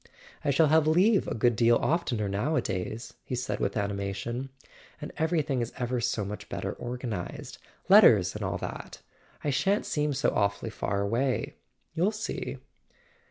"I 0.43 0.49
shall 0.49 0.69
have 0.69 0.87
leave 0.87 1.27
a 1.27 1.35
good 1.35 1.55
deal 1.55 1.75
oftener 1.75 2.27
nowadays," 2.27 3.13
he 3.23 3.35
said 3.35 3.59
with 3.59 3.77
animation. 3.77 4.49
"And 4.99 5.11
everything 5.19 5.61
is 5.61 5.71
ever 5.77 6.01
so 6.01 6.25
much 6.25 6.49
better 6.49 6.73
organized—letters 6.73 8.35
and 8.35 8.43
all 8.43 8.57
that. 8.57 9.03
I 9.43 9.51
shan't 9.51 9.85
seem 9.85 10.13
so 10.13 10.31
awfully 10.31 10.71
far 10.71 11.01
away. 11.03 11.53
You'll 11.93 12.09
see." 12.11 12.57